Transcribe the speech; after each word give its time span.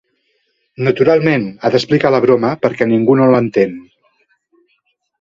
Naturalment, 0.87 1.45
ha 1.61 1.71
d'explicar 1.77 2.13
la 2.17 2.23
broma, 2.25 2.57
perquè 2.65 2.91
ningú 2.95 3.19
no 3.23 3.31
l'entén. 3.37 3.81